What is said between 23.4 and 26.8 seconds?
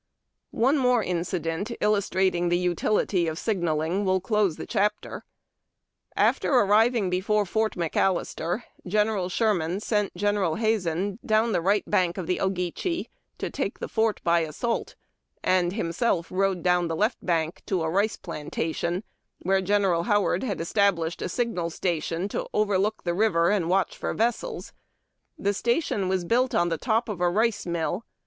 and watch for vessels. The station was built on the